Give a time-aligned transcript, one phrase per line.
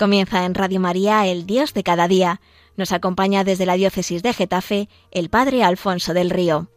[0.00, 2.40] Comienza en Radio María El Dios de cada día.
[2.74, 6.70] Nos acompaña desde la diócesis de Getafe el Padre Alfonso del Río.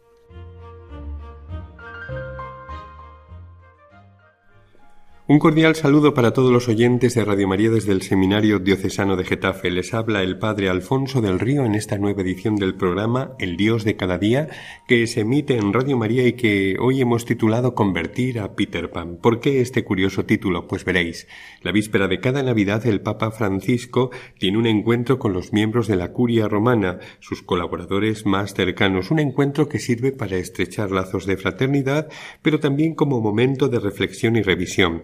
[5.26, 9.24] Un cordial saludo para todos los oyentes de Radio María desde el Seminario Diocesano de
[9.24, 9.70] Getafe.
[9.70, 13.84] Les habla el Padre Alfonso del Río en esta nueva edición del programa El Dios
[13.84, 14.50] de cada día
[14.86, 19.16] que se emite en Radio María y que hoy hemos titulado Convertir a Peter Pan.
[19.16, 20.68] ¿Por qué este curioso título?
[20.68, 21.26] Pues veréis.
[21.62, 25.96] La víspera de cada Navidad el Papa Francisco tiene un encuentro con los miembros de
[25.96, 31.38] la Curia Romana, sus colaboradores más cercanos, un encuentro que sirve para estrechar lazos de
[31.38, 32.10] fraternidad,
[32.42, 35.02] pero también como momento de reflexión y revisión.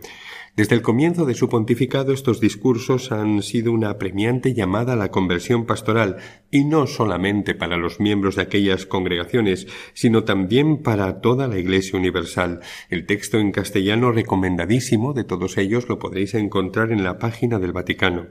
[0.57, 5.11] Desde el comienzo de su pontificado estos discursos han sido una apremiante llamada a la
[5.11, 6.17] conversión pastoral,
[6.51, 11.99] y no solamente para los miembros de aquellas congregaciones, sino también para toda la Iglesia
[11.99, 12.61] universal.
[12.89, 17.73] El texto en castellano recomendadísimo de todos ellos lo podréis encontrar en la página del
[17.73, 18.27] Vaticano.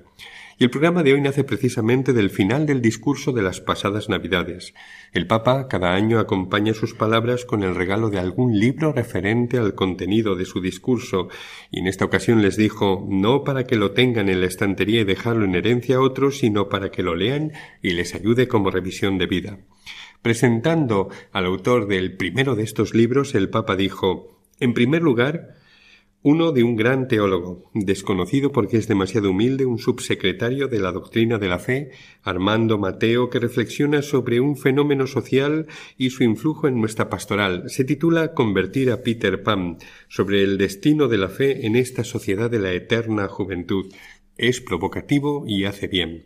[0.61, 4.73] Y el programa de hoy nace precisamente del final del discurso de las pasadas Navidades.
[5.13, 9.73] El Papa cada año acompaña sus palabras con el regalo de algún libro referente al
[9.73, 11.29] contenido de su discurso,
[11.71, 15.05] y en esta ocasión les dijo no para que lo tengan en la estantería y
[15.05, 19.17] dejarlo en herencia a otros, sino para que lo lean y les ayude como revisión
[19.17, 19.59] de vida.
[20.21, 25.55] Presentando al autor del primero de estos libros, el Papa dijo En primer lugar,
[26.21, 31.37] uno de un gran teólogo, desconocido porque es demasiado humilde, un subsecretario de la doctrina
[31.37, 31.91] de la fe,
[32.23, 37.69] Armando Mateo, que reflexiona sobre un fenómeno social y su influjo en nuestra pastoral.
[37.69, 39.77] Se titula Convertir a Peter Pan,
[40.09, 43.85] sobre el destino de la fe en esta sociedad de la eterna juventud.
[44.37, 46.25] Es provocativo y hace bien.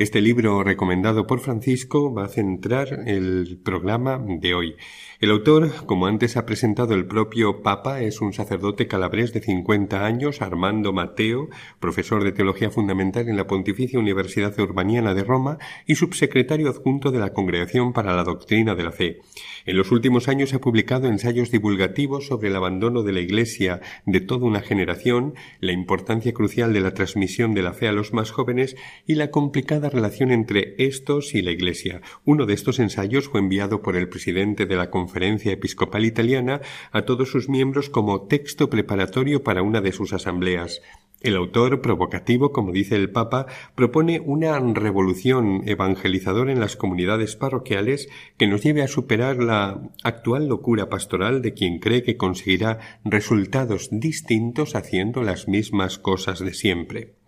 [0.00, 4.76] Este libro recomendado por Francisco va a centrar el programa de hoy.
[5.20, 10.06] El autor, como antes ha presentado el propio Papa, es un sacerdote calabrés de 50
[10.06, 11.50] años, Armando Mateo,
[11.80, 17.18] profesor de Teología Fundamental en la Pontificia Universidad Urbaniana de Roma y subsecretario adjunto de
[17.18, 19.20] la Congregación para la Doctrina de la Fe.
[19.66, 24.22] En los últimos años ha publicado ensayos divulgativos sobre el abandono de la Iglesia de
[24.22, 28.30] toda una generación, la importancia crucial de la transmisión de la fe a los más
[28.30, 28.74] jóvenes
[29.06, 32.00] y la complicada relación entre estos y la Iglesia.
[32.24, 36.62] Uno de estos ensayos fue enviado por el presidente de la Conferencia Episcopal Italiana
[36.92, 40.80] a todos sus miembros como texto preparatorio para una de sus asambleas.
[41.20, 48.08] El autor, provocativo, como dice el Papa, propone una revolución evangelizadora en las comunidades parroquiales
[48.38, 53.88] que nos lleve a superar la actual locura pastoral de quien cree que conseguirá resultados
[53.92, 57.19] distintos haciendo las mismas cosas de siempre.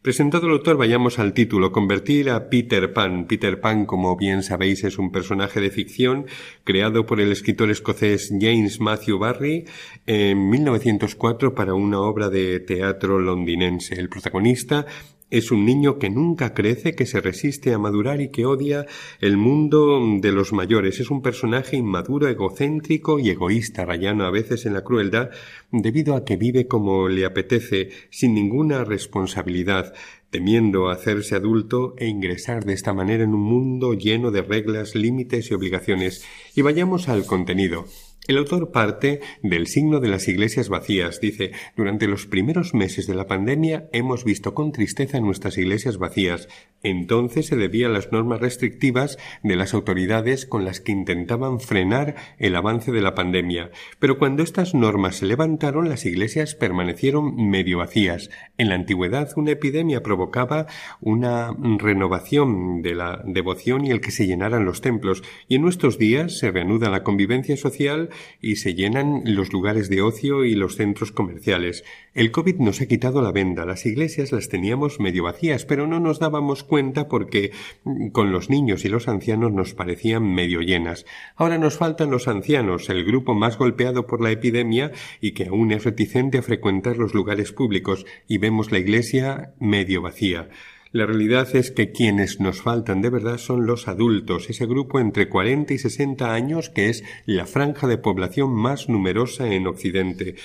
[0.00, 1.72] Presentado el autor, vayamos al título.
[1.72, 3.26] Convertir a Peter Pan.
[3.26, 6.26] Peter Pan, como bien sabéis, es un personaje de ficción
[6.62, 9.64] creado por el escritor escocés James Matthew Barry
[10.06, 13.96] en 1904 para una obra de teatro londinense.
[13.96, 14.86] El protagonista
[15.30, 18.86] es un niño que nunca crece, que se resiste a madurar y que odia
[19.20, 21.00] el mundo de los mayores.
[21.00, 25.30] Es un personaje inmaduro, egocéntrico y egoísta, rayano a veces en la crueldad,
[25.70, 29.92] debido a que vive como le apetece, sin ninguna responsabilidad,
[30.30, 35.50] temiendo hacerse adulto e ingresar de esta manera en un mundo lleno de reglas, límites
[35.50, 36.24] y obligaciones.
[36.54, 37.84] Y vayamos al contenido.
[38.26, 41.18] El autor parte del signo de las iglesias vacías.
[41.18, 46.46] Dice, durante los primeros meses de la pandemia hemos visto con tristeza nuestras iglesias vacías.
[46.82, 52.16] Entonces se debía a las normas restrictivas de las autoridades con las que intentaban frenar
[52.38, 53.70] el avance de la pandemia.
[53.98, 58.28] Pero cuando estas normas se levantaron, las iglesias permanecieron medio vacías.
[58.58, 60.66] En la antigüedad una epidemia provocaba
[61.00, 65.22] una renovación de la devoción y el que se llenaran los templos.
[65.48, 70.02] Y en nuestros días se reanuda la convivencia social y se llenan los lugares de
[70.02, 71.84] ocio y los centros comerciales.
[72.14, 73.64] El COVID nos ha quitado la venda.
[73.64, 77.52] Las iglesias las teníamos medio vacías, pero no nos dábamos cuenta porque
[77.84, 81.06] mm, con los niños y los ancianos nos parecían medio llenas.
[81.36, 85.72] Ahora nos faltan los ancianos, el grupo más golpeado por la epidemia y que aún
[85.72, 90.48] es reticente a frecuentar los lugares públicos, y vemos la iglesia medio vacía.
[90.90, 95.28] La realidad es que quienes nos faltan de verdad son los adultos, ese grupo entre
[95.28, 100.36] 40 y 60 años que es la franja de población más numerosa en Occidente.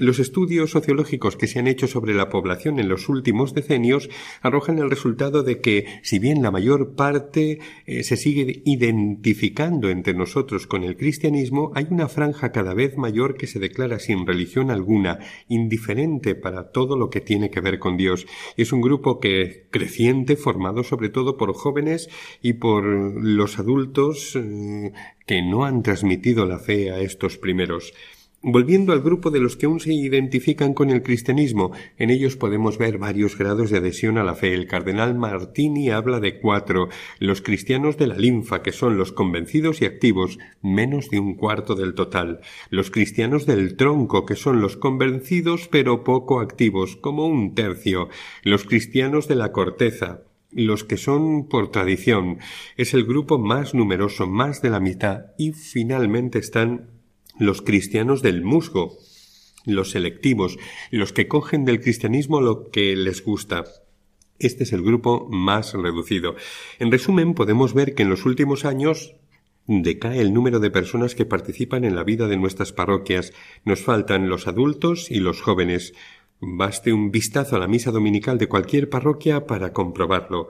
[0.00, 4.08] Los estudios sociológicos que se han hecho sobre la población en los últimos decenios
[4.40, 10.14] arrojan el resultado de que, si bien la mayor parte eh, se sigue identificando entre
[10.14, 14.70] nosotros con el cristianismo, hay una franja cada vez mayor que se declara sin religión
[14.70, 15.18] alguna,
[15.48, 18.26] indiferente para todo lo que tiene que ver con Dios.
[18.56, 22.08] Es un grupo que creciente, formado sobre todo por jóvenes
[22.40, 24.92] y por los adultos eh,
[25.26, 27.92] que no han transmitido la fe a estos primeros.
[28.42, 32.78] Volviendo al grupo de los que aún se identifican con el cristianismo, en ellos podemos
[32.78, 34.54] ver varios grados de adhesión a la fe.
[34.54, 36.88] El cardenal Martini habla de cuatro.
[37.18, 41.74] Los cristianos de la linfa, que son los convencidos y activos, menos de un cuarto
[41.74, 42.40] del total.
[42.70, 48.08] Los cristianos del tronco, que son los convencidos pero poco activos, como un tercio.
[48.42, 52.38] Los cristianos de la corteza, los que son por tradición,
[52.78, 56.99] es el grupo más numeroso, más de la mitad, y finalmente están
[57.38, 58.98] los cristianos del musgo,
[59.64, 60.58] los selectivos,
[60.90, 63.64] los que cogen del cristianismo lo que les gusta.
[64.38, 66.34] Este es el grupo más reducido.
[66.78, 69.14] En resumen, podemos ver que en los últimos años
[69.66, 73.32] decae el número de personas que participan en la vida de nuestras parroquias.
[73.64, 75.92] Nos faltan los adultos y los jóvenes.
[76.40, 80.48] Baste un vistazo a la misa dominical de cualquier parroquia para comprobarlo.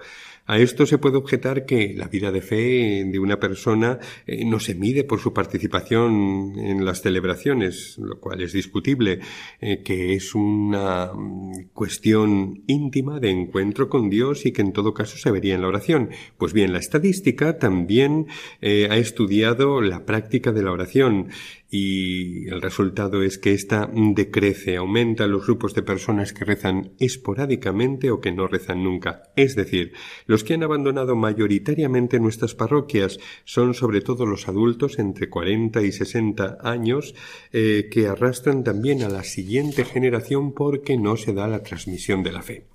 [0.51, 4.59] A esto se puede objetar que la vida de fe de una persona eh, no
[4.59, 9.21] se mide por su participación en las celebraciones, lo cual es discutible,
[9.61, 14.93] eh, que es una mm, cuestión íntima de encuentro con Dios y que en todo
[14.93, 16.11] caso se vería en la oración.
[16.37, 18.27] Pues bien, la estadística también
[18.61, 21.29] eh, ha estudiado la práctica de la oración
[21.71, 28.11] y el resultado es que ésta decrece, aumenta los grupos de personas que rezan esporádicamente
[28.11, 29.23] o que no rezan nunca.
[29.37, 29.93] Es decir,
[30.27, 35.93] los que han abandonado mayoritariamente nuestras parroquias son sobre todo los adultos entre 40 y
[35.93, 37.15] 60 años
[37.53, 42.33] eh, que arrastran también a la siguiente generación porque no se da la transmisión de
[42.33, 42.67] la fe.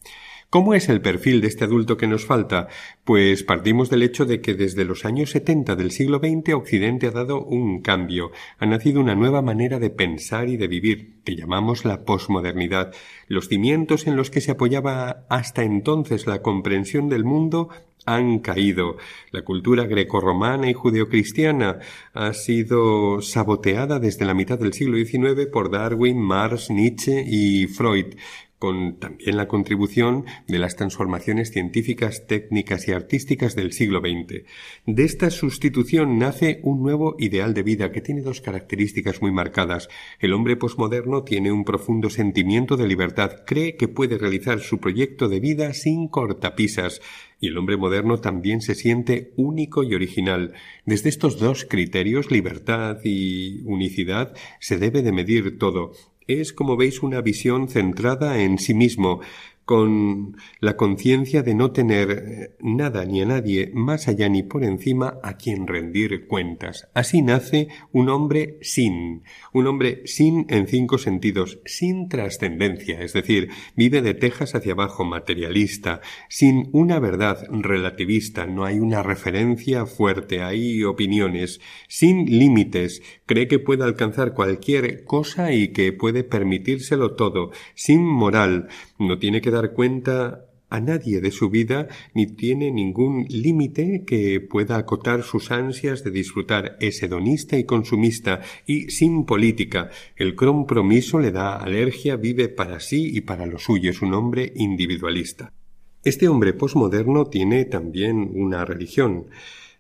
[0.50, 2.68] ¿Cómo es el perfil de este adulto que nos falta?
[3.04, 7.12] Pues partimos del hecho de que desde los años 70 del siglo XX Occidente ha
[7.12, 11.84] dado un cambio, ha nacido una nueva manera de pensar y de vivir, que llamamos
[11.84, 12.94] la posmodernidad.
[13.28, 17.70] Los cimientos en los que se apoyaba hasta entonces la comprensión del mundo
[18.06, 18.98] han caído.
[19.32, 21.80] La cultura grecorromana y judeocristiana
[22.14, 28.16] ha sido saboteada desde la mitad del siglo XIX por Darwin, Marx, Nietzsche y Freud
[28.60, 34.44] con también la contribución de las transformaciones científicas, técnicas y artísticas del siglo XX.
[34.86, 39.90] De esta sustitución nace un nuevo ideal de vida que tiene dos características muy marcadas.
[40.20, 45.28] El hombre posmoderno tiene un profundo sentimiento de libertad, cree que puede realizar su proyecto
[45.28, 47.02] de vida sin cortapisas,
[47.40, 50.54] y el hombre moderno también se siente único y original.
[50.86, 55.92] Desde estos dos criterios, libertad y unicidad, se debe de medir todo.
[56.28, 59.22] Es, como veis, una visión centrada en sí mismo,
[59.66, 64.64] con la conciencia de no tener eh, nada ni a nadie más allá ni por
[64.64, 66.88] encima a quien rendir cuentas.
[66.94, 69.24] Así nace un hombre sin,
[69.54, 75.04] un hombre sin en cinco sentidos, sin trascendencia, es decir, vive de tejas hacia abajo,
[75.04, 83.48] materialista, sin una verdad relativista, no hay una referencia fuerte, hay opiniones, sin límites, cree
[83.48, 88.68] que puede alcanzar cualquier cosa y que puede permitírselo todo, sin moral,
[89.00, 94.42] no tiene que dar cuenta a nadie de su vida ni tiene ningún límite que
[94.42, 96.78] pueda acotar sus ansias de disfrutar.
[96.80, 99.90] Es hedonista y consumista y sin política.
[100.16, 103.90] El compromiso le da alergia, vive para sí y para lo suyo.
[103.90, 105.54] Es un hombre individualista.
[106.04, 109.28] Este hombre posmoderno tiene también una religión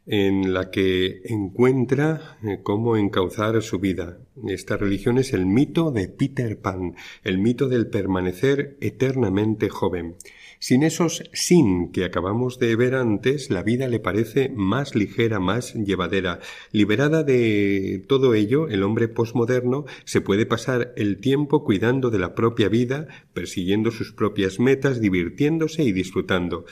[0.05, 4.19] en la que encuentra eh, cómo encauzar su vida.
[4.47, 10.15] Esta religión es el mito de Peter Pan, el mito del permanecer eternamente joven.
[10.59, 15.73] Sin esos sin que acabamos de ver antes, la vida le parece más ligera, más
[15.73, 16.39] llevadera.
[16.71, 22.35] Liberada de todo ello, el hombre posmoderno se puede pasar el tiempo cuidando de la
[22.35, 26.65] propia vida, persiguiendo sus propias metas, divirtiéndose y disfrutando.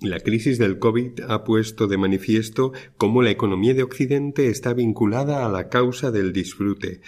[0.00, 5.46] La crisis del COVID ha puesto de manifiesto cómo la economía de Occidente está vinculada
[5.46, 7.00] a la causa del disfrute.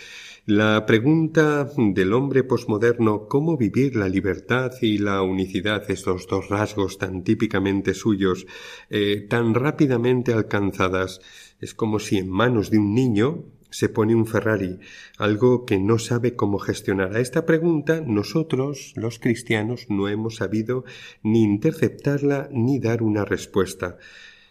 [0.47, 6.97] La pregunta del hombre posmoderno cómo vivir la libertad y la unicidad, estos dos rasgos
[6.97, 8.47] tan típicamente suyos,
[8.89, 11.21] eh, tan rápidamente alcanzadas,
[11.61, 14.79] es como si en manos de un niño se pone un Ferrari,
[15.19, 17.17] algo que no sabe cómo gestionar.
[17.17, 20.85] A esta pregunta nosotros, los cristianos, no hemos sabido
[21.23, 23.99] ni interceptarla ni dar una respuesta.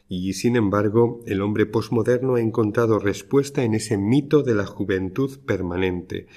[0.10, 5.38] Y sin embargo, el hombre posmoderno ha encontrado respuesta en ese mito de la juventud
[5.46, 6.28] permanente,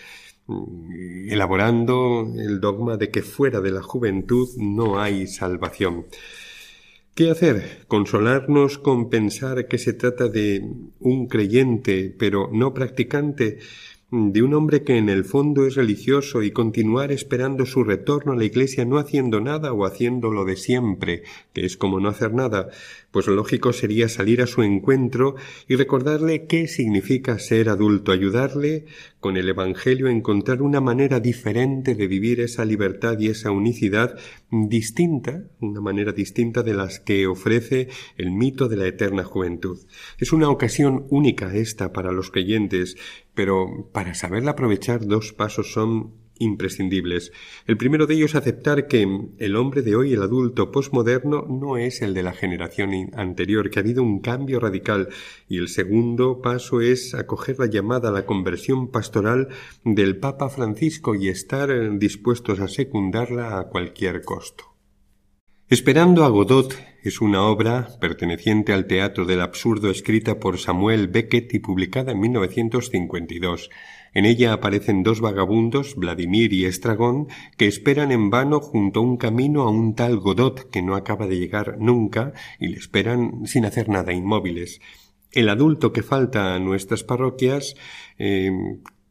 [1.29, 6.07] elaborando el dogma de que fuera de la juventud no hay salvación.
[7.15, 7.85] ¿Qué hacer?
[7.87, 10.63] ¿Consolarnos con pensar que se trata de
[11.01, 13.59] un creyente pero no practicante?
[14.11, 18.37] De un hombre que en el fondo es religioso y continuar esperando su retorno a
[18.37, 22.35] la iglesia no haciendo nada o haciendo lo de siempre, que es como no hacer
[22.35, 22.71] nada,
[23.13, 25.37] pues lo lógico sería salir a su encuentro
[25.69, 28.87] y recordarle qué significa ser adulto, ayudarle
[29.21, 34.17] con el Evangelio a encontrar una manera diferente de vivir esa libertad y esa unicidad
[34.51, 39.79] distinta, una manera distinta de las que ofrece el mito de la eterna juventud.
[40.19, 42.97] Es una ocasión única esta para los creyentes,
[43.35, 47.33] pero para saberla aprovechar dos pasos son imprescindibles.
[47.67, 49.07] El primero de ellos es aceptar que
[49.39, 53.79] el hombre de hoy, el adulto postmoderno, no es el de la generación anterior, que
[53.79, 55.09] ha habido un cambio radical.
[55.49, 59.49] Y el segundo paso es acoger la llamada a la conversión pastoral
[59.85, 64.70] del Papa Francisco y estar dispuestos a secundarla a cualquier costo.
[65.71, 71.55] Esperando a Godot es una obra perteneciente al teatro del absurdo escrita por Samuel Beckett
[71.55, 73.71] y publicada en 1952.
[74.13, 79.17] En ella aparecen dos vagabundos, Vladimir y Estragón, que esperan en vano junto a un
[79.17, 83.65] camino a un tal Godot que no acaba de llegar nunca y le esperan sin
[83.65, 84.81] hacer nada, inmóviles.
[85.31, 87.77] El adulto que falta a nuestras parroquias,
[88.19, 88.51] eh,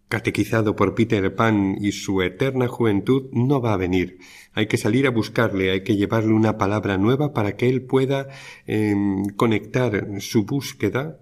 [0.10, 4.18] catequizado por Peter Pan y su eterna juventud, no va a venir.
[4.54, 8.28] Hay que salir a buscarle, hay que llevarle una palabra nueva para que él pueda
[8.68, 8.96] eh,
[9.38, 11.20] conectar su búsqueda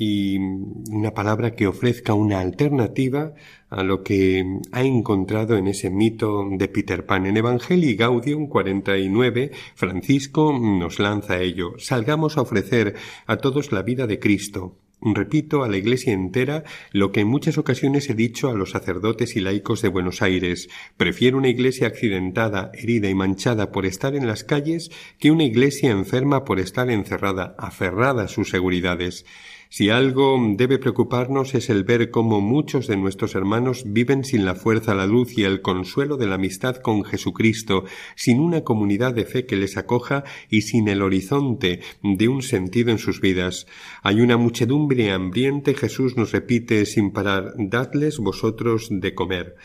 [0.00, 3.34] y una palabra que ofrezca una alternativa
[3.68, 7.26] a lo que ha encontrado en ese mito de Peter Pan.
[7.26, 11.72] En Evangelii Gaudium 49, Francisco nos lanza ello.
[11.78, 12.94] Salgamos a ofrecer
[13.26, 14.76] a todos la vida de Cristo.
[15.00, 19.36] Repito a la Iglesia entera lo que en muchas ocasiones he dicho a los sacerdotes
[19.36, 20.68] y laicos de Buenos Aires.
[20.96, 24.90] Prefiero una Iglesia accidentada, herida y manchada por estar en las calles
[25.20, 29.24] que una Iglesia enferma por estar encerrada, aferrada a sus seguridades.
[29.70, 34.54] Si algo debe preocuparnos es el ver cómo muchos de nuestros hermanos viven sin la
[34.54, 37.84] fuerza, la luz y el consuelo de la amistad con Jesucristo,
[38.16, 42.90] sin una comunidad de fe que les acoja y sin el horizonte de un sentido
[42.90, 43.66] en sus vidas.
[44.02, 49.56] Hay una muchedumbre hambriente, Jesús nos repite sin parar, dadles vosotros de comer.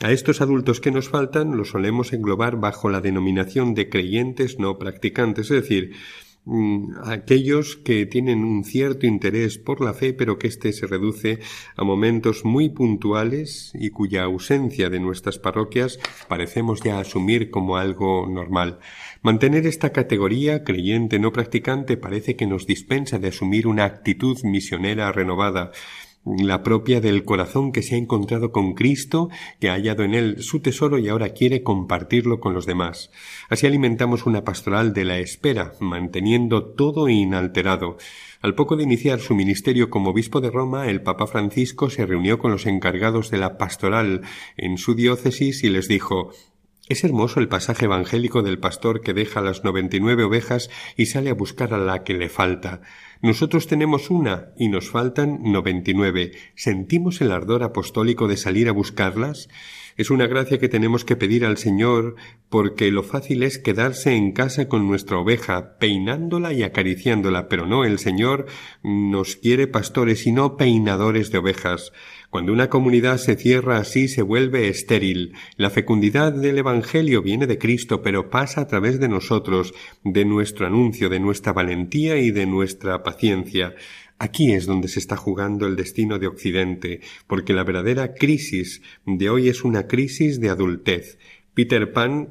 [0.00, 4.76] A estos adultos que nos faltan los solemos englobar bajo la denominación de creyentes no
[4.76, 5.92] practicantes, es decir,
[7.04, 11.38] aquellos que tienen un cierto interés por la fe, pero que éste se reduce
[11.76, 18.26] a momentos muy puntuales y cuya ausencia de nuestras parroquias parecemos ya asumir como algo
[18.28, 18.80] normal.
[19.22, 25.12] Mantener esta categoría creyente no practicante parece que nos dispensa de asumir una actitud misionera
[25.12, 25.70] renovada,
[26.24, 29.28] la propia del corazón que se ha encontrado con Cristo,
[29.60, 33.10] que ha hallado en él su tesoro y ahora quiere compartirlo con los demás.
[33.48, 37.96] Así alimentamos una pastoral de la espera, manteniendo todo inalterado.
[38.40, 42.38] Al poco de iniciar su ministerio como obispo de Roma, el Papa Francisco se reunió
[42.38, 44.22] con los encargados de la pastoral
[44.56, 46.32] en su diócesis y les dijo
[46.88, 51.06] es hermoso el pasaje evangélico del pastor que deja las noventa y nueve ovejas y
[51.06, 52.82] sale a buscar a la que le falta.
[53.22, 56.32] Nosotros tenemos una y nos faltan noventa y nueve.
[56.56, 59.48] ¿Sentimos el ardor apostólico de salir a buscarlas?
[59.96, 62.16] Es una gracia que tenemos que pedir al Señor
[62.48, 67.84] porque lo fácil es quedarse en casa con nuestra oveja, peinándola y acariciándola, pero no,
[67.84, 68.46] el Señor
[68.82, 71.92] nos quiere pastores y no peinadores de ovejas.
[72.32, 75.34] Cuando una comunidad se cierra así se vuelve estéril.
[75.58, 80.66] La fecundidad del Evangelio viene de Cristo, pero pasa a través de nosotros, de nuestro
[80.66, 83.74] anuncio, de nuestra valentía y de nuestra paciencia.
[84.18, 89.28] Aquí es donde se está jugando el destino de Occidente, porque la verdadera crisis de
[89.28, 91.18] hoy es una crisis de adultez.
[91.52, 92.30] Peter Pan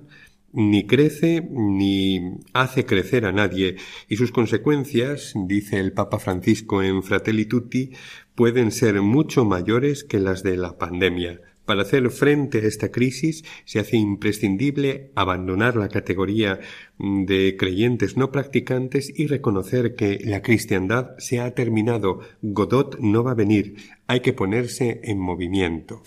[0.54, 3.78] ni crece ni hace crecer a nadie,
[4.08, 7.92] y sus consecuencias, dice el Papa Francisco en Fratelli Tutti,
[8.36, 11.42] pueden ser mucho mayores que las de la pandemia.
[11.66, 16.60] Para hacer frente a esta crisis se hace imprescindible abandonar la categoría
[16.98, 22.20] de creyentes no practicantes y reconocer que la cristiandad se ha terminado.
[22.42, 23.76] Godot no va a venir.
[24.08, 26.04] Hay que ponerse en movimiento.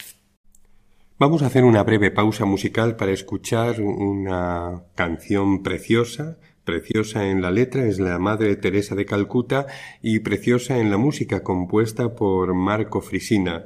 [1.17, 7.53] Vamos a hacer una breve pausa musical para escuchar una canción preciosa, preciosa en la
[7.53, 9.67] letra, es la Madre Teresa de Calcuta
[10.03, 13.65] y preciosa en la música compuesta por Marco Frisina.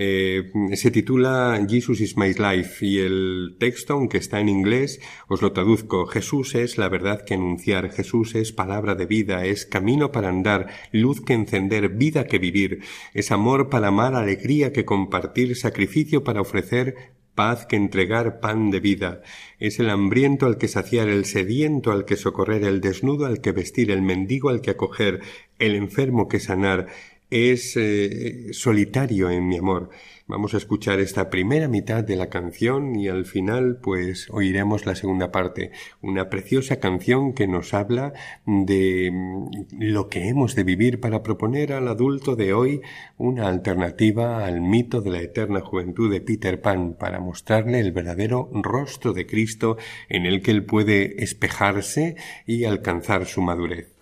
[0.00, 5.42] Eh, se titula Jesus is my life y el texto, aunque está en inglés, os
[5.42, 6.06] lo traduzco.
[6.06, 10.68] Jesús es la verdad que anunciar, Jesús es palabra de vida, es camino para andar,
[10.92, 16.42] luz que encender, vida que vivir, es amor para amar, alegría que compartir, sacrificio para
[16.42, 16.94] ofrecer,
[17.34, 19.22] paz que entregar pan de vida.
[19.58, 23.50] Es el hambriento al que saciar, el sediento al que socorrer, el desnudo al que
[23.50, 25.22] vestir, el mendigo al que acoger,
[25.58, 26.86] el enfermo que sanar,
[27.30, 29.90] es eh, solitario en mi amor.
[30.26, 34.94] Vamos a escuchar esta primera mitad de la canción y al final pues oiremos la
[34.94, 35.70] segunda parte.
[36.02, 38.12] Una preciosa canción que nos habla
[38.44, 42.82] de mm, lo que hemos de vivir para proponer al adulto de hoy
[43.16, 48.50] una alternativa al mito de la eterna juventud de Peter Pan para mostrarle el verdadero
[48.52, 49.78] rostro de Cristo
[50.10, 52.16] en el que él puede espejarse
[52.46, 53.97] y alcanzar su madurez.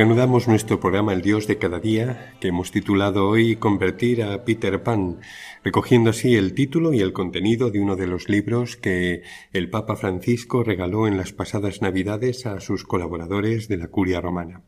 [0.00, 4.82] Reanudamos nuestro programa El Dios de cada día, que hemos titulado hoy Convertir a Peter
[4.82, 5.20] Pan,
[5.62, 9.96] recogiendo así el título y el contenido de uno de los libros que el Papa
[9.96, 14.62] Francisco regaló en las pasadas Navidades a sus colaboradores de la Curia Romana.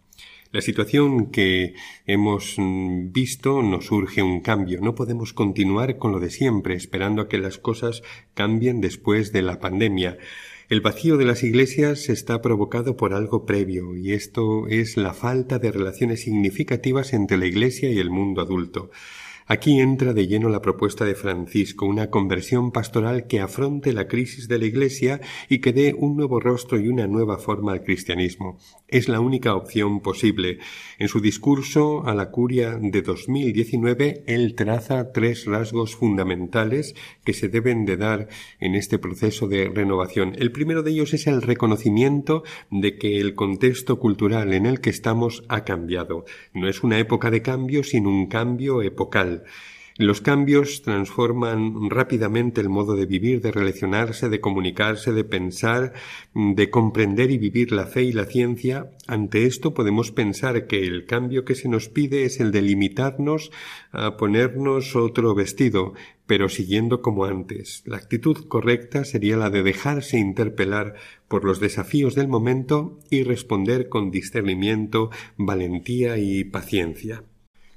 [0.50, 4.80] La situación que hemos mm, visto nos urge un cambio.
[4.82, 8.02] No podemos continuar con lo de siempre, esperando a que las cosas
[8.34, 10.18] cambien después de la pandemia.
[10.68, 15.58] El vacío de las iglesias está provocado por algo previo, y esto es la falta
[15.58, 18.90] de relaciones significativas entre la iglesia y el mundo adulto.
[19.52, 24.48] Aquí entra de lleno la propuesta de Francisco, una conversión pastoral que afronte la crisis
[24.48, 28.58] de la Iglesia y que dé un nuevo rostro y una nueva forma al cristianismo.
[28.88, 30.58] Es la única opción posible.
[30.98, 37.50] En su discurso a la curia de 2019, él traza tres rasgos fundamentales que se
[37.50, 40.34] deben de dar en este proceso de renovación.
[40.38, 44.88] El primero de ellos es el reconocimiento de que el contexto cultural en el que
[44.88, 46.24] estamos ha cambiado.
[46.54, 49.41] No es una época de cambio, sino un cambio epocal.
[49.98, 55.92] Los cambios transforman rápidamente el modo de vivir, de relacionarse, de comunicarse, de pensar,
[56.34, 58.90] de comprender y vivir la fe y la ciencia.
[59.06, 63.52] Ante esto podemos pensar que el cambio que se nos pide es el de limitarnos
[63.90, 65.92] a ponernos otro vestido,
[66.26, 67.82] pero siguiendo como antes.
[67.84, 70.94] La actitud correcta sería la de dejarse interpelar
[71.28, 77.24] por los desafíos del momento y responder con discernimiento, valentía y paciencia.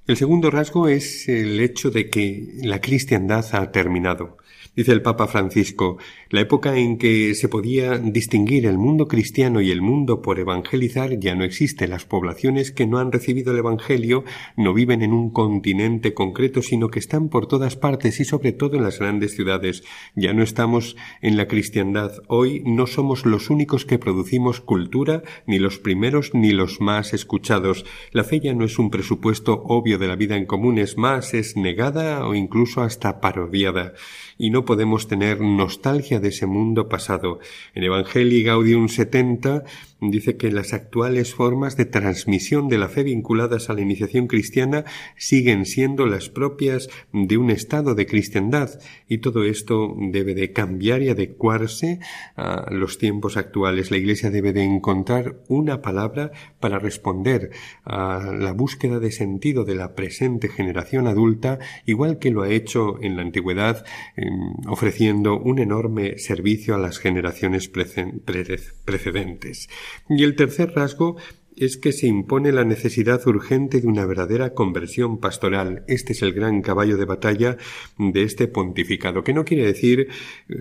[0.08, 4.38] El segundo rasgo es el hecho de que la cristiandad ha terminado.
[4.76, 9.72] Dice el Papa Francisco, la época en que se podía distinguir el mundo cristiano y
[9.72, 11.88] el mundo por evangelizar ya no existe.
[11.88, 14.26] Las poblaciones que no han recibido el Evangelio
[14.58, 18.76] no viven en un continente concreto, sino que están por todas partes y sobre todo
[18.76, 19.82] en las grandes ciudades.
[20.14, 22.12] Ya no estamos en la cristiandad.
[22.28, 27.86] Hoy no somos los únicos que producimos cultura, ni los primeros ni los más escuchados.
[28.12, 31.34] La fe ya no es un presupuesto obvio de la vida en común, es más,
[31.34, 33.94] es negada o incluso hasta parodiada
[34.38, 37.39] y no podemos tener nostalgia de ese mundo pasado.
[37.74, 39.63] En Evangelii Gaudium 70
[40.12, 44.86] dice que las actuales formas de transmisión de la fe vinculadas a la iniciación cristiana
[45.18, 48.70] siguen siendo las propias de un estado de cristiandad
[49.08, 52.00] y todo esto debe de cambiar y adecuarse
[52.36, 53.91] a los tiempos actuales.
[53.91, 57.52] La Iglesia debe de encontrar una palabra para responder
[57.84, 63.02] a la búsqueda de sentido de la presente generación adulta, igual que lo ha hecho
[63.02, 64.28] en la antigüedad, em,
[64.68, 69.70] ofreciendo un enorme servicio a las generaciones precedentes.
[70.10, 71.18] Y el tercer rasgo
[71.58, 75.84] es que se impone la necesidad urgente de una verdadera conversión pastoral.
[75.88, 77.58] Este es el gran caballo de batalla
[77.98, 80.10] de este pontificado, que no quiere decir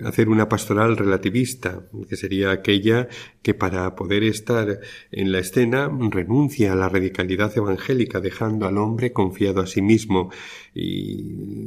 [0.05, 3.09] hacer una pastoral relativista, que sería aquella
[3.41, 4.79] que para poder estar
[5.11, 10.31] en la escena renuncia a la radicalidad evangélica, dejando al hombre confiado a sí mismo
[10.73, 10.83] e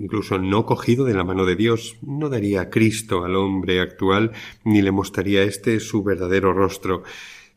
[0.03, 1.97] incluso no cogido de la mano de Dios.
[2.03, 4.33] No daría Cristo al hombre actual
[4.65, 7.03] ni le mostraría este su verdadero rostro.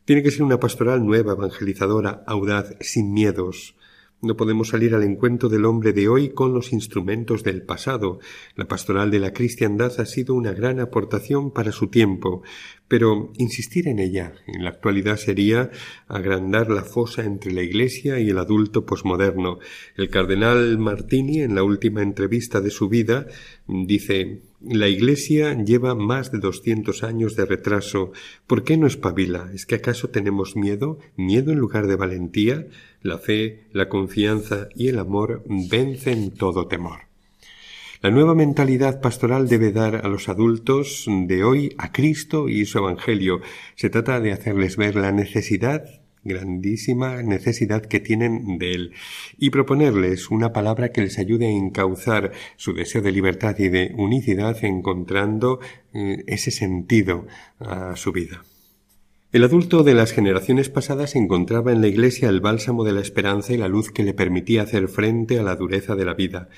[0.04, 3.76] Tiene que ser una pastoral nueva, evangelizadora, audaz, sin miedos.
[4.20, 8.18] No podemos salir al encuentro del hombre de hoy con los instrumentos del pasado.
[8.56, 12.42] La pastoral de la cristiandad ha sido una gran aportación para su tiempo,
[12.92, 15.70] pero insistir en ella en la actualidad sería
[16.08, 19.60] agrandar la fosa entre la Iglesia y el adulto posmoderno.
[19.96, 23.28] El cardenal Martini, en la última entrevista de su vida,
[23.66, 28.12] dice la Iglesia lleva más de doscientos años de retraso.
[28.46, 29.50] ¿Por qué no espabila?
[29.54, 30.98] ¿Es que acaso tenemos miedo?
[31.16, 32.66] ¿Miedo en lugar de valentía?
[33.00, 37.11] La fe, la confianza y el amor vencen todo temor.
[38.02, 42.78] La nueva mentalidad pastoral debe dar a los adultos de hoy a Cristo y su
[42.78, 43.42] Evangelio.
[43.76, 45.84] Se trata de hacerles ver la necesidad
[46.24, 48.92] grandísima necesidad que tienen de él
[49.38, 53.92] y proponerles una palabra que les ayude a encauzar su deseo de libertad y de
[53.96, 55.60] unicidad encontrando
[55.94, 57.28] eh, ese sentido
[57.60, 58.42] a su vida.
[59.30, 63.52] El adulto de las generaciones pasadas encontraba en la Iglesia el bálsamo de la esperanza
[63.52, 66.48] y la luz que le permitía hacer frente a la dureza de la vida.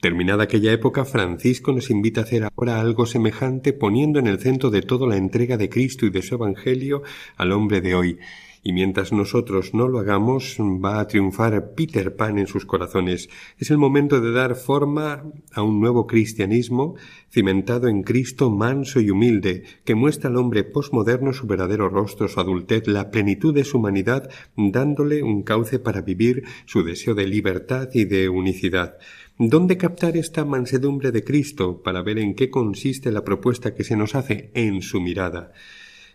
[0.00, 4.70] Terminada aquella época, Francisco nos invita a hacer ahora algo semejante poniendo en el centro
[4.70, 7.02] de todo la entrega de Cristo y de su Evangelio
[7.36, 8.18] al hombre de hoy,
[8.62, 13.28] y mientras nosotros no lo hagamos, va a triunfar Peter Pan en sus corazones.
[13.58, 16.94] Es el momento de dar forma a un nuevo cristianismo
[17.28, 22.38] cimentado en Cristo manso y humilde, que muestra al hombre posmoderno su verdadero rostro, su
[22.38, 27.88] adultez, la plenitud de su humanidad, dándole un cauce para vivir su deseo de libertad
[27.92, 28.98] y de unicidad.
[29.40, 33.96] ¿Dónde captar esta mansedumbre de Cristo para ver en qué consiste la propuesta que se
[33.96, 35.52] nos hace en su mirada?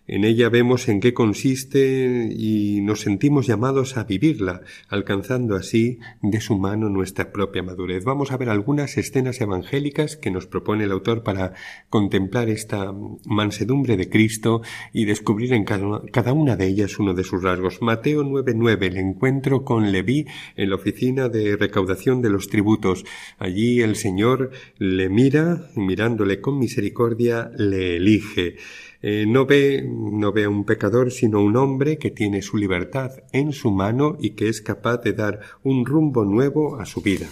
[0.05, 6.41] En ella vemos en qué consiste y nos sentimos llamados a vivirla, alcanzando así de
[6.41, 8.03] su mano nuestra propia madurez.
[8.03, 11.53] Vamos a ver algunas escenas evangélicas que nos propone el autor para
[11.89, 12.93] contemplar esta
[13.25, 14.61] mansedumbre de Cristo
[14.91, 17.81] y descubrir en cada una de ellas uno de sus rasgos.
[17.81, 20.25] Mateo 9.9, el encuentro con Leví
[20.57, 23.05] en la oficina de recaudación de los tributos.
[23.37, 28.57] Allí el Señor le mira mirándole con misericordia le elige.
[29.05, 33.11] Eh, no ve, no ve a un pecador, sino un hombre que tiene su libertad
[33.33, 37.27] en su mano y que es capaz de dar un rumbo nuevo a su vida.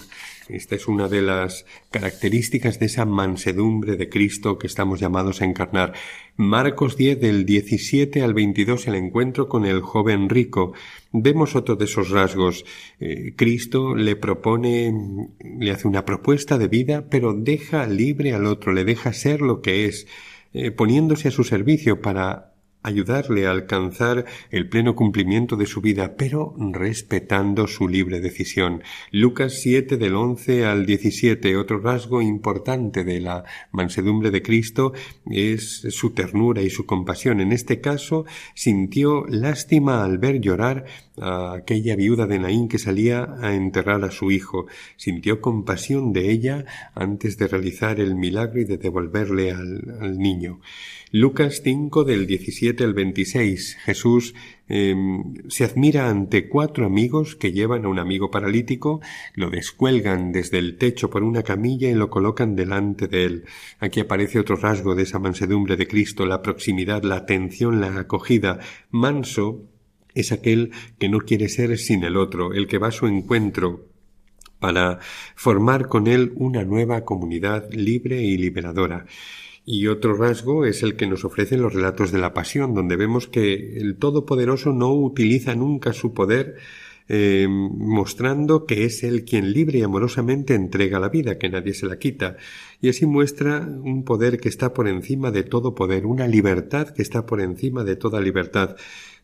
[0.48, 5.46] Esta es una de las características de esa mansedumbre de Cristo que estamos llamados a
[5.46, 5.94] encarnar.
[6.36, 10.74] Marcos 10 del 17 al 22 el encuentro con el joven rico.
[11.10, 12.66] Vemos otro de esos rasgos.
[13.00, 14.92] Eh, Cristo le propone,
[15.58, 19.62] le hace una propuesta de vida, pero deja libre al otro, le deja ser lo
[19.62, 20.06] que es.
[20.54, 22.51] Eh, poniéndose a su servicio para
[22.82, 28.82] ayudarle a alcanzar el pleno cumplimiento de su vida, pero respetando su libre decisión.
[29.10, 34.92] Lucas 7 del 11 al 17, otro rasgo importante de la mansedumbre de Cristo
[35.30, 37.40] es su ternura y su compasión.
[37.40, 40.84] En este caso, sintió lástima al ver llorar
[41.20, 44.66] a aquella viuda de Naín que salía a enterrar a su hijo.
[44.96, 46.64] Sintió compasión de ella
[46.94, 50.60] antes de realizar el milagro y de devolverle al, al niño.
[51.14, 53.76] Lucas 5 del 17 al 26.
[53.84, 54.34] Jesús
[54.66, 59.02] em, se admira ante cuatro amigos que llevan a un amigo paralítico,
[59.34, 63.44] lo descuelgan desde el techo por una camilla y lo colocan delante de él.
[63.78, 68.60] Aquí aparece otro rasgo de esa mansedumbre de Cristo, la proximidad, la atención, la acogida.
[68.90, 69.68] Manso
[70.14, 73.84] es aquel que no quiere ser sin el otro, el que va a su encuentro,
[74.58, 74.98] para
[75.36, 79.04] formar con él una nueva comunidad libre y liberadora.
[79.64, 83.28] Y otro rasgo es el que nos ofrecen los relatos de la pasión, donde vemos
[83.28, 86.56] que el Todopoderoso no utiliza nunca su poder
[87.08, 91.86] eh, mostrando que es Él quien libre y amorosamente entrega la vida, que nadie se
[91.86, 92.36] la quita,
[92.80, 97.02] y así muestra un poder que está por encima de todo poder, una libertad que
[97.02, 98.76] está por encima de toda libertad.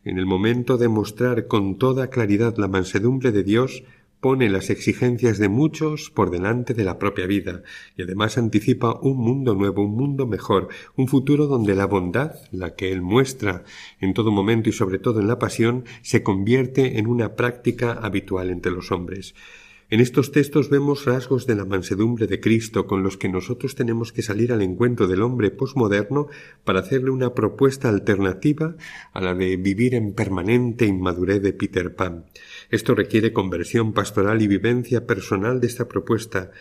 [0.03, 3.83] En el momento de mostrar con toda claridad la mansedumbre de Dios,
[4.19, 7.63] pone las exigencias de muchos por delante de la propia vida
[7.95, 12.75] y además anticipa un mundo nuevo, un mundo mejor, un futuro donde la bondad, la
[12.75, 13.63] que él muestra
[13.99, 18.49] en todo momento y sobre todo en la pasión, se convierte en una práctica habitual
[18.49, 19.35] entre los hombres.
[19.91, 24.13] En estos textos vemos rasgos de la mansedumbre de Cristo con los que nosotros tenemos
[24.13, 26.27] que salir al encuentro del hombre posmoderno
[26.63, 28.75] para hacerle una propuesta alternativa
[29.13, 32.25] a la de vivir en permanente inmadurez de Peter Pan.
[32.69, 36.51] Esto requiere conversión pastoral y vivencia personal de esta propuesta.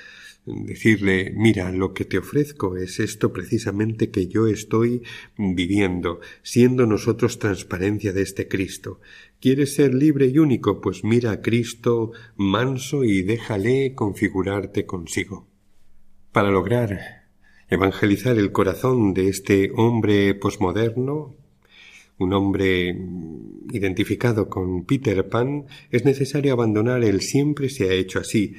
[0.47, 5.03] Decirle, mira, lo que te ofrezco es esto precisamente que yo estoy
[5.37, 9.01] viviendo, siendo nosotros transparencia de este Cristo.
[9.41, 10.81] ¿Quieres ser libre y único?
[10.81, 15.47] Pues mira a Cristo manso y déjale configurarte consigo.
[16.33, 17.27] Para lograr
[17.69, 21.37] evangelizar el corazón de este hombre posmoderno,
[22.19, 22.97] un hombre
[23.73, 28.55] identificado con Peter Pan, es necesario abandonar el siempre se ha hecho así,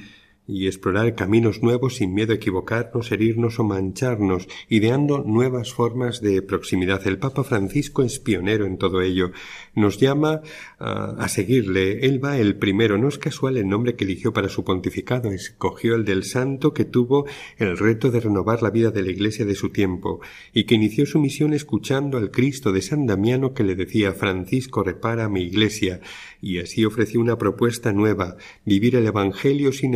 [0.50, 6.42] y explorar caminos nuevos sin miedo a equivocarnos, herirnos o mancharnos, ideando nuevas formas de
[6.42, 7.06] proximidad.
[7.06, 9.30] El Papa Francisco es pionero en todo ello.
[9.74, 10.40] Nos llama
[10.78, 12.06] a, seguirle.
[12.06, 12.98] Él va el primero.
[12.98, 15.30] No es casual el nombre que eligió para su pontificado.
[15.30, 17.26] Escogió el del santo que tuvo
[17.58, 20.20] el reto de renovar la vida de la Iglesia de su tiempo
[20.52, 24.82] y que inició su misión escuchando al Cristo de San Damiano que le decía Francisco
[24.82, 26.00] repara mi Iglesia
[26.40, 29.94] y así ofreció una propuesta nueva, vivir el Evangelio sin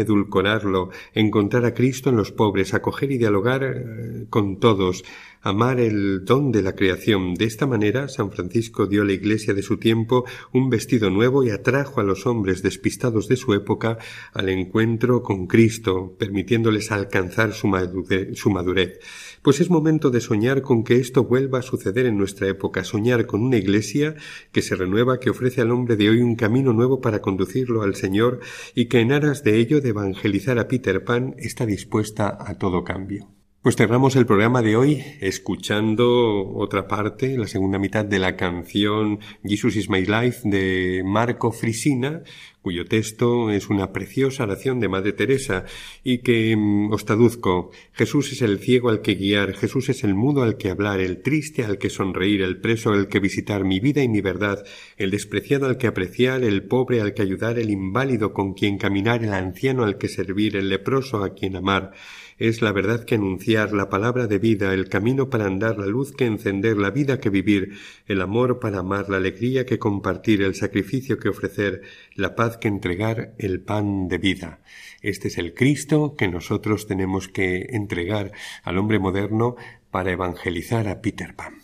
[1.13, 5.05] encontrar a Cristo en los pobres, acoger y dialogar eh, con todos,
[5.41, 7.35] amar el don de la creación.
[7.35, 11.45] De esta manera, San Francisco dio a la Iglesia de su tiempo un vestido nuevo
[11.45, 13.99] y atrajo a los hombres despistados de su época
[14.33, 18.99] al encuentro con Cristo, permitiéndoles alcanzar su madurez.
[19.45, 23.27] Pues es momento de soñar con que esto vuelva a suceder en nuestra época, soñar
[23.27, 24.15] con una iglesia
[24.53, 27.95] que se renueva, que ofrece al hombre de hoy un camino nuevo para conducirlo al
[27.95, 28.41] Señor
[28.75, 32.85] y que en aras de ello de evangelizar a Peter Pan está dispuesta a todo
[32.85, 33.29] cambio.
[33.61, 39.21] Pues cerramos el programa de hoy escuchando otra parte, la segunda mitad de la canción
[39.43, 42.23] Jesus is My Life de Marco Frisina,
[42.65, 45.67] cuyo texto es una preciosa oración de Madre Teresa
[46.03, 47.71] y que mm, os traduzco.
[47.93, 51.21] Jesús es el ciego al que guiar, Jesús es el mudo al que hablar, el
[51.21, 54.65] triste al que sonreír, el preso al que visitar, mi vida y mi verdad,
[54.97, 59.23] el despreciado al que apreciar, el pobre al que ayudar, el inválido con quien caminar,
[59.23, 61.93] el anciano al que servir, el leproso a quien amar
[62.39, 66.13] es la verdad que anunciar, la palabra de vida, el camino para andar, la luz
[66.13, 70.55] que encender, la vida que vivir, el amor para amar, la alegría que compartir, el
[70.55, 71.83] sacrificio que ofrecer,
[72.15, 74.61] la paz que entregar, el pan de vida.
[75.03, 79.57] Este es el Cristo que nosotros tenemos que entregar al hombre moderno
[79.91, 81.64] para evangelizar a Peter Pan.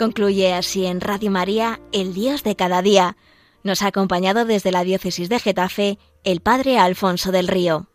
[0.00, 3.18] Concluye así en Radio María, El Dios de cada día.
[3.62, 7.89] Nos ha acompañado desde la diócesis de Getafe el Padre Alfonso del Río.